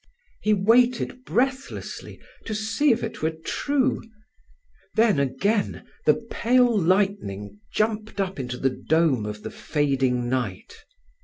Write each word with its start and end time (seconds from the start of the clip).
He 0.41 0.51
waited 0.55 1.23
breathlessly 1.25 2.19
to 2.47 2.55
see 2.55 2.91
if 2.91 3.03
it 3.03 3.21
were 3.21 3.29
true. 3.45 4.01
Then, 4.95 5.19
again, 5.19 5.85
the 6.07 6.25
pale 6.31 6.75
lightning 6.75 7.59
jumped 7.71 8.19
up 8.19 8.39
into 8.39 8.57
the 8.57 8.71
dome 8.71 9.27
of 9.27 9.43
the 9.43 9.51
fading 9.51 10.27
night. 10.27 10.73